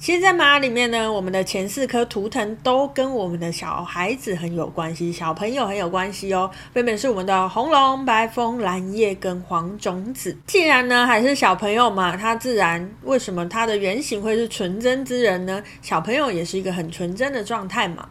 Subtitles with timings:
[0.00, 6.50] 其实，在玛雅里面呢，我们的前四颗图腾都跟我们的小孩子很有关系，小朋友很有关系哦。
[6.72, 10.34] 分别是我们的红龙、白风、蓝叶跟黄种子。
[10.46, 15.62] 既然呢还是小朋友嘛，他自然为什么他的原型会是纯真之人呢？
[15.82, 18.08] 小朋友也是一个很纯真的状态嘛。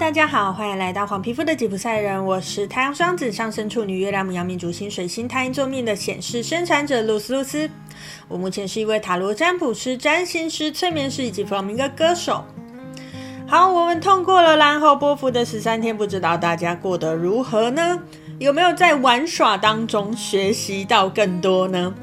[0.00, 7.68] 大家好，欢迎来到黄皮肤的吉普赛人，我是太阳双子上升处女月亮母羊命主星水星太阴坐命的显示生产者露丝露丝。
[8.26, 12.42] 我目前是一位塔罗占卜师、占星师、催眠师以及弗洛明哥歌手。
[13.46, 18.00] 好，我们通过了蓝猴波符的十三天，不知道大家过得如何呢？
[18.38, 21.94] 有没有在玩耍当中学习到更多呢？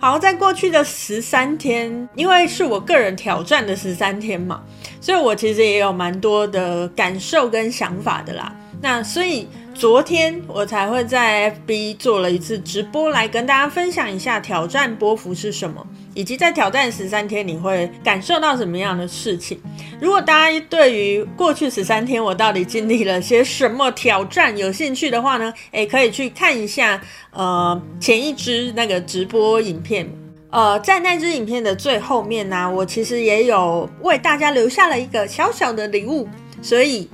[0.00, 4.62] 好，在过去的十三天，因为是我个人挑战的十三天嘛，
[5.00, 8.54] 所以我其实也有蛮多的感受跟想法的啦。
[8.80, 15.86] 那所以昨天我才会在 FB 做了一次直播，来跟大家分享一下挑战波幅是什么。
[16.14, 19.56] 以及在挑战十三天，你会感受到什么样的事情？
[20.00, 30.10] 如果大家对于过去十三天我到底经历了些什么挑战有兴趣的话呢，诶，可以去看一下呃前一支那个直播影片。
[30.50, 36.26] 呃，在那支影片的最后面呢，我其实也有为大家留下了一个小小的礼物，
[36.60, 37.08] 所以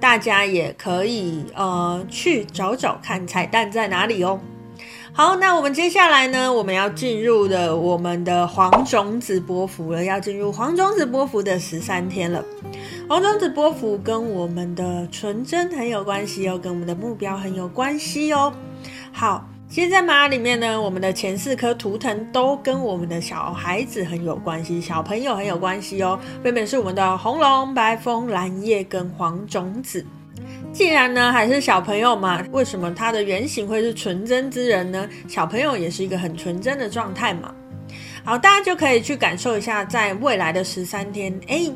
[0.00, 4.40] 大家也可以呃去找找看彩蛋在哪里哦。
[5.12, 12.42] 好，那我们接下来呢，我们要进入的我们的黄种子波幅了，要进入黄种子波幅的十三天了。
[13.08, 18.54] 黄种子波幅跟我们的纯真很有关系哦，跟我们的目标很有关系哦。
[19.12, 26.18] 好，其实，在玛雅里面呢，我们的前四颗图腾都跟我们的小孩子很有关系，小朋友很有关系哦。
[26.42, 30.04] 分别是我们的红龙、白风、蓝叶跟黄种子。
[30.72, 35.08] 既然呢还是小朋友嘛，为什么他的原型会是纯真之人呢？
[35.28, 37.54] 小朋友也是一个很纯真的状态嘛。
[38.24, 41.72] 好，大家就可以去感受一下，在未来的十三天，诶，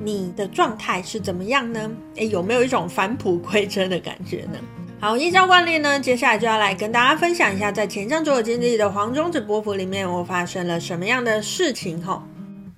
[0.00, 1.88] 你的状态是怎么样呢？
[2.16, 4.58] 诶，有没有一种返璞归真的感觉呢？
[4.98, 12.22] 好，依照惯例呢，接下来就要来跟大家分享一下，在前相左经历的黄种子波符里面，我发生了什么样的事情吼。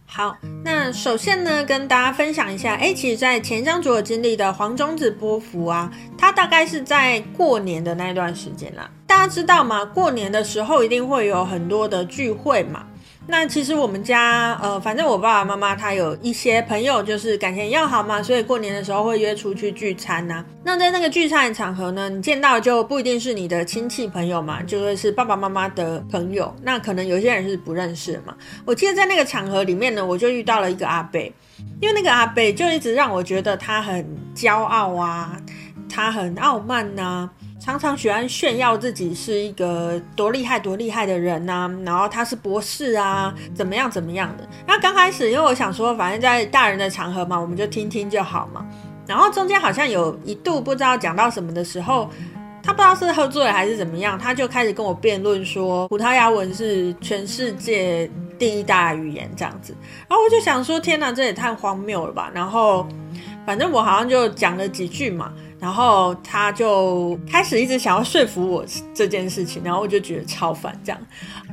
[0.04, 8.90] 好，那首先呢，跟大家分享一下，诶，其实，在前张所经历的黄种子波符啊，它大概是在过年的那段时间啦。
[9.06, 9.84] 大家知道吗？
[9.84, 12.84] 过年的时候一定会有很多的聚会嘛。
[13.30, 26.52] 那其实我们家，呃，反正我爸爸妈妈他有一些朋友，就是感情要好嘛，所以过年的时候会约出去聚餐呐、那在那个聚餐的场合呢，你见到就不一定是你的亲戚朋友嘛，就会是爸爸妈妈的朋友。
[26.62, 28.34] 那可能有些人是不认识嘛。
[28.64, 31.20] 我记得在那个场合里面呢，我就遇到了一个阿伯，
[31.82, 35.38] 因为那个阿伯就一直让我觉得他很骄傲啊，
[35.86, 37.30] 他很傲慢呐、啊。
[37.60, 44.48] 常常喜欢炫耀自己是一个多厉害、多厉害的人呐、啊，然后他是博士啊，怎么样、怎么样的。
[44.66, 48.64] 那刚开始，因为我想说，反正在大人的场合嘛，我们就听听就好嘛。
[49.06, 52.08] 然后中间好像有一度不知道讲到什么的时候，
[52.62, 58.08] 他不知道是喝醉了还是怎么样，他就开始跟我辩论说，葡萄牙文是全世界
[58.38, 59.74] 第一大语言这样子。
[60.08, 62.30] 然后我就想说，天哪，这也太荒谬了吧！
[62.32, 62.86] 然后
[63.44, 65.32] 反正我好像就讲了几句嘛。
[65.60, 68.64] 然后他就开始一直想要说服我
[68.94, 70.78] 这件事情，然后我就觉得超烦。
[70.84, 71.00] 这样，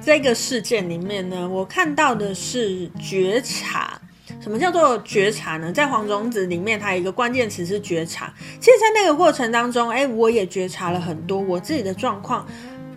[0.03, 3.99] 这个事件里面呢，我看到的是觉察。
[4.41, 5.71] 什么叫做觉察呢？
[5.71, 8.31] 在黄种子里面，它有一个关键词是觉察。
[8.59, 12.45] 其实，在那个过程当中，哎，我也觉察了很多我自己的状况。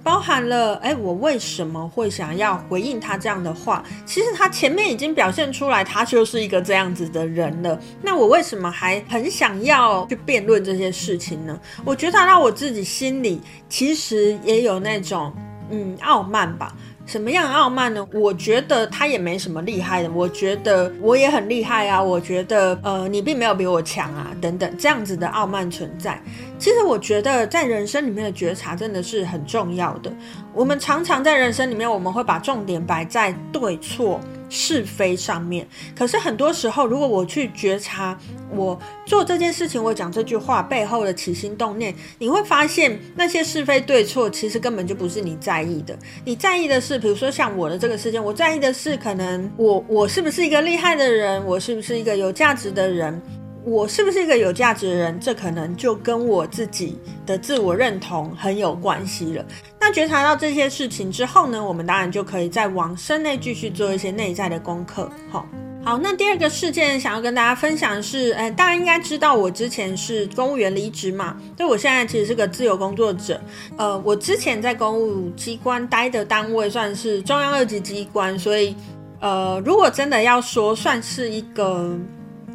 [0.08, 3.84] 包含了，哎，我为什么会想要回应他这样的话？
[4.06, 7.78] 其实他前面已经表现出来，他就是一个这样子的人了。
[8.00, 11.60] 那我为什么还很想要去辩论这些事情呢？
[11.84, 13.38] 我觉得他让我自己心里
[13.68, 15.30] 其实也有那种，
[15.68, 16.74] 嗯，傲慢吧。
[17.04, 18.06] 什么样傲慢呢？
[18.12, 26.18] 我觉得他也没什么厉害的，我觉得我也很厉害啊，我觉得呃你并没有比我强啊，等等这样子的傲慢存在。
[26.58, 30.12] 其实我觉得在人生里面的觉察真的是很重要的。
[30.52, 34.20] 我们常常在人生里面，我们会把重点摆在对错。
[34.50, 38.18] 是非上面，可是很多时候，如果我去觉察
[38.50, 45.94] 我做这件事情，我讲这句话背后的起心动念，你会发现那些是非对错，其实根本就不是你在意的。
[46.24, 53.20] 你在意的是，比如说像我的这个事件，我在意的是，可能我我是不是一个厉害的人，我是不是一个有价值的人。
[53.68, 55.20] 我是不是一个有价值的人？
[55.20, 59.44] 这可能就跟我自己的自我认同很有关系了。
[59.78, 65.10] 那觉察到这些事情之后呢，我们当然就可以再往深内继续做一些内在的功课。
[65.30, 65.46] 好，
[65.84, 73.40] 好，那第二个事件想要跟大家分享的是，呃，大家应该知道我之前是公务员离职嘛，所以我现在其实是个自由工作者。
[73.76, 78.74] 呃，我之前在公务机关待的单位算是中央二级机关，所以，
[79.20, 81.96] 呃，如果真的要说算是一个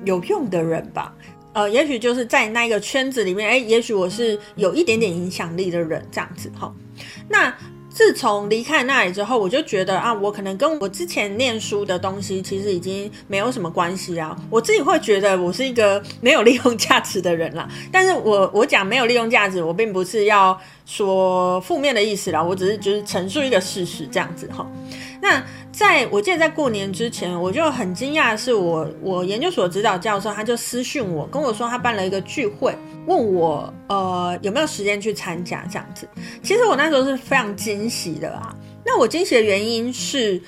[0.05, 1.13] 有用的人吧，
[1.53, 6.73] 呃，也许就是在那个圈子里面，哎，也许我是有一点点影响力的人，这样子哈。
[7.29, 7.53] 那。
[7.95, 14.35] 自从离开那里之后，我就觉得啊，我可能跟我之前念书的东西其实已经没有什么关系啊。
[14.49, 17.69] 我自己会觉得我是一个没有利用价值的人啦。
[17.91, 24.67] 但是我我讲没有利用价值，我并不是要说负面的意思啦，我只是就是陈述一个事实这样子哈。
[25.21, 32.77] 那在我记得在过年之前，我就很惊讶是我我研究所指导教授他就私讯我跟我说他办了一个聚会，
[33.07, 36.07] 问我呃有没有时间去参加这样子。
[36.43, 38.55] 其实我那时候是非常惊喜的啊。
[38.85, 40.39] 那我惊喜的原因是，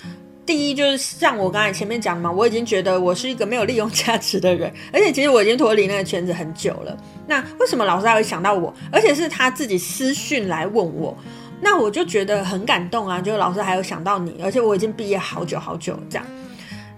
[0.46, 6.96] 第一就是像我刚才前面讲嘛，我已经觉得我是一个没有利用价值的人，而且其实我已经脱离那个圈子很久了。
[7.26, 8.72] 那为什么老师还会想到我？
[8.92, 11.18] 而且是他自己私讯来问我。
[11.62, 16.26] 那我就觉得很感动啊，就老师还有想到你，而且我已经毕业好久好久这样。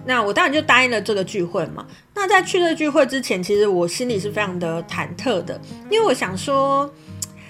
[0.05, 1.85] 那我当然就答应了这个聚会嘛。
[2.15, 5.59] 那在去这聚会之前，其实我心里是非常的忐忑的，
[5.89, 6.89] 因为我想说，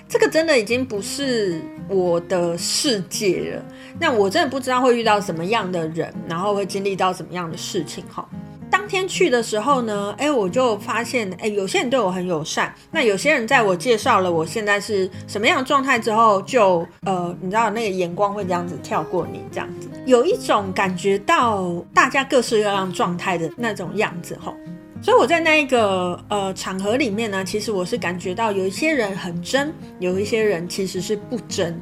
[0.09, 3.65] 这个真的已经不是我的世界了。
[4.00, 8.27] 那我真的不知道会遇到什么样的人，然后会经历到什么样的事情哈。
[8.69, 12.74] 当天去的时候呢，哎，我就发现，哎，有些人对我很友善。
[12.92, 24.54] 那有些人在我介绍了我现在是什么样的状态之后，就呃，你知道那个眼光会这样子跳过你，这样子，有一种感觉到大家各式各样状态的那种样子吼。
[25.02, 31.80] 所以我在那一个呃场合里面呢，其实我是感觉到有一些人很真，有一些人其实是不真。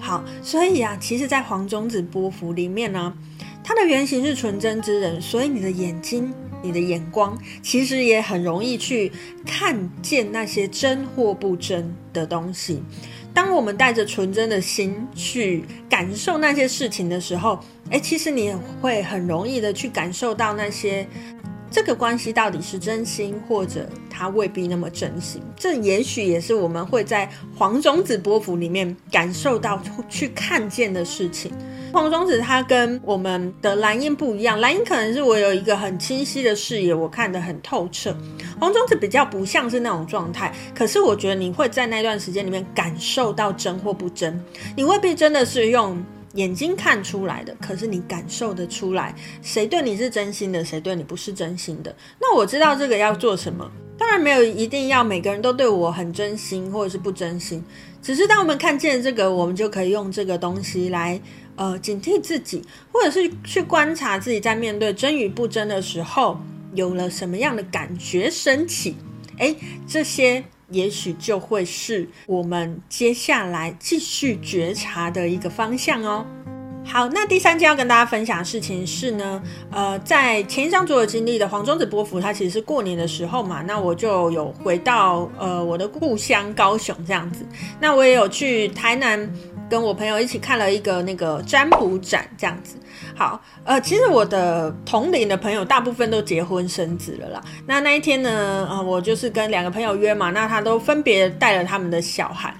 [0.00, 3.12] 好，所以啊，其实，在黄种子波符里面呢。
[3.68, 6.32] 它的原型是纯真之人，所以你的眼睛、
[6.62, 9.10] 你的眼光，其实也很容易去
[9.44, 12.80] 看见那些真或不真的东西。
[13.34, 17.58] 当我们带着纯真的心去感受那些事情的时候，
[17.90, 21.04] 诶，其实你也会很容易的去感受到那些
[21.70, 25.42] 这个关系到底是真心，或者它未必那么真心。
[25.56, 31.52] 这也许也是我们会在黄种子波符里面感受到、去看见的事情。
[31.92, 38.14] 黄种子它跟我们的蓝鹰不一样，蓝鹰可能是我有一个很清晰的视野，我看得很透彻。
[38.60, 44.42] 黄种子比较不像是那种状态，可是我觉得你会在那段时间里面感受到真或不真，
[44.76, 46.02] 你未必真的是用
[46.36, 51.94] 眼睛看出来的，可是你感受得出来，谁对你是真心的，谁对你不是真心的。
[52.20, 57.64] 那我知道这个要做什么，当然没有一定要每个人都对我很真心或者是不真心，
[58.00, 61.20] 只是当我们看见这个，我们就可以用这个东西来。
[61.58, 62.62] 呃，警惕自己，
[62.92, 66.38] 或者是去观察自己在面对真与不真的时候，
[66.74, 68.94] 有了什么样的感觉升起，
[69.38, 69.56] 诶，
[69.88, 76.26] 这些也许就会是我们接下来继续觉察的一个方向哦。
[76.84, 79.42] 好，那第三件要跟大家分享的事情是呢，
[79.72, 87.44] 呃，在前一章所有经历的黄宗子波幅，它其实是过年的时候嘛，那我就有回到呃我的故乡高雄这样子，
[87.80, 89.28] 那我也有去台南。
[89.68, 92.76] 跟我朋友一起看了一个那个占卜展，这样子。
[93.14, 97.42] 好，呃，其实我的同龄的朋友大部分都结婚生子了啦。
[97.66, 102.54] 那那一天呢，呃，我就是跟两个朋友约嘛，那他都分别带了他们的小孩。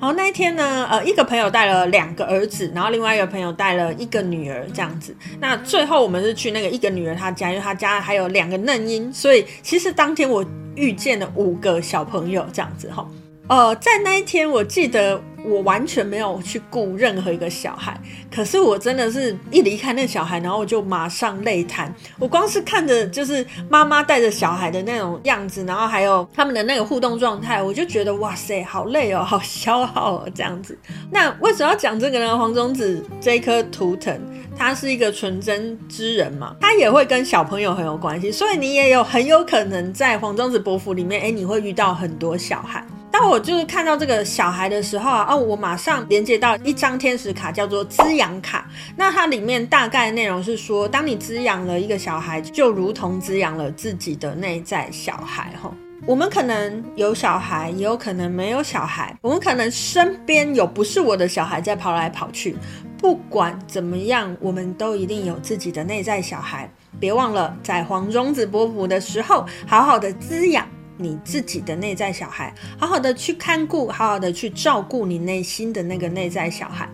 [0.00, 5.14] 然后那一天呢，呃，一个朋友带了两个儿子，然后另外一个朋友带了一个女儿，这样子。
[5.38, 10.42] 那最后我们是去那个一个女儿她家，因为她家还有两个嫩婴，所以其实当天我
[10.74, 13.06] 遇见了五个小朋友，这样子哈。
[13.50, 15.20] 呃，在那一天，我记得。
[15.42, 17.98] 我完全没有去顾任何一个小孩，
[18.30, 21.90] 可是我真的是一离开那小孩，然后我就马上泪瘫。
[22.18, 30.78] 我光是看着就是妈妈带着小孩的那种样子，然后还有他们的那个互动状态，我就觉得哇塞，好累哦，好消耗哦，这样子。
[31.10, 32.36] 那为什么要讲这个呢？
[32.36, 34.20] 黄种子这一颗图腾，
[34.54, 42.84] 他是一个纯真之人嘛，他也会跟小朋友很有关系，所以你也有很有可能在黄宗子波符里面，哎，你会遇到很多小孩。
[43.22, 48.66] 那我就是看到这个小孩的时候啊，哦，我马上连接到一张天使卡，叫做滋养卡。
[48.96, 55.52] 那它里面大概内容是说，当你滋养了一个小孩，就如同滋养了自己的内在小孩。
[55.62, 55.70] 哈，
[56.06, 59.14] 我们可能有小孩，也有可能没有小孩。
[59.20, 62.56] 我们可能身边有不是我的小孩在跑来跑去。
[62.96, 66.72] 不管怎么样，我们都一定有自己的内在小孩。
[66.98, 70.66] 别忘了，在黄种子波普的时候，好好的滋养。
[71.00, 76.88] 你自己的内在小孩，好好的去看顾，好好的去照顾你内心的那个内在小孩。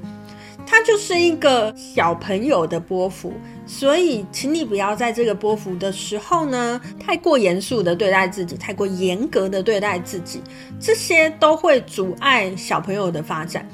[0.68, 3.32] 他就是一个小朋友的波幅，
[3.66, 10.42] 所以请你不要在这个波幅的时候呢，太过严肃的对待自己，太过严格的对待自己，
[10.80, 13.68] 这些都会阻碍小朋友的发展。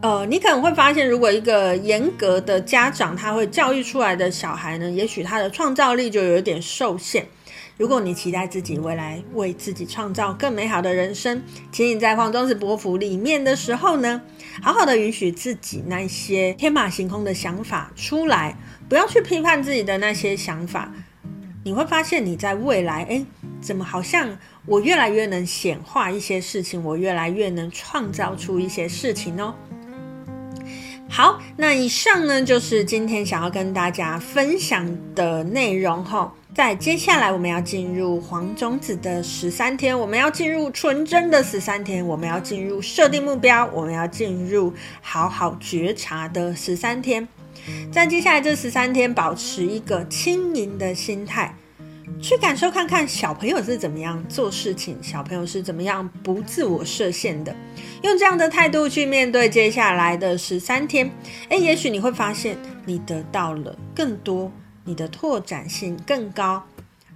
[0.00, 7.26] 呃，你可能会发现，如果一个严格的家长，他会教育出来的小孩呢，也许他的创造力就有点受限。
[7.76, 14.22] 如果你期待自己未来为自己创造更美好的人生，请你在黄种子波符里面的时候呢，
[14.62, 18.56] 好好的允许自己那些天马行空的想法出来，
[18.88, 20.92] 不要去批判自己的那些想法。
[21.64, 23.26] 你会发现你在未来，诶，
[23.60, 29.52] 怎么好像我越来越能显化一些事情，我越来越能创造出一些事情哦。
[31.08, 36.32] 好，那以上呢，就是今天想要跟大家分享的内容哈。
[36.54, 47.26] 在接下来我们要进入黄种子的十三天，我们要进入纯真的十三天，我们要进入设定目标，我们要进入好好觉察的十三天。
[47.90, 51.52] 在接下来这十三天，保持一个轻盈的心态。
[52.20, 57.52] 去感受看看小朋友是怎么样做事情，小朋友是怎么样不自我设限的，
[58.02, 61.10] 用这样的态度去面对接下来的十三天，
[61.48, 62.56] 诶，也许你会发现
[62.86, 64.52] 你得到了更多，
[64.84, 66.62] 你的拓展性更高，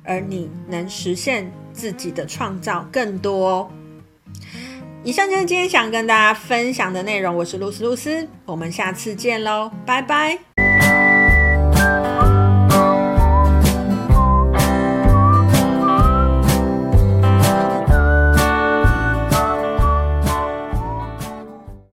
[0.02, 3.70] 而你能实现自己的创造更多哦。
[5.04, 10.47] 以上就是今天想跟大家分享的内容，我是露丝露丝，我们下次见喽，拜拜。